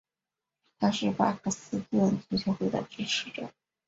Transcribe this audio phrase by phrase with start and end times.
[0.79, 3.51] 他是巴克斯顿足球会的支持者。